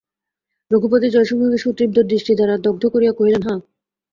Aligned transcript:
রঘুপতি 0.71 1.07
জয়সিংহকে 1.09 1.57
সুতীব্র 1.57 1.97
দৃষ্টিদ্বারা 2.03 2.55
দগ্ধ 2.57 2.83
করিয়া 2.93 3.13
কহিলেন, 3.13 3.41
হাঁ। 3.41 3.59